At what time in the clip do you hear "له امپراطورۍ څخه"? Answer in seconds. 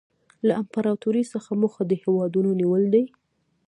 0.47-1.49